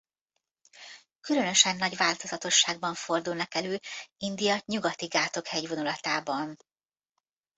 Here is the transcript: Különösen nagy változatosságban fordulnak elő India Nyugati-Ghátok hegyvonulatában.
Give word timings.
Különösen 1.21 1.75
nagy 1.75 1.95
változatosságban 1.97 2.93
fordulnak 2.93 3.55
elő 3.55 3.79
India 4.17 4.61
Nyugati-Ghátok 4.65 5.47
hegyvonulatában. 5.47 6.57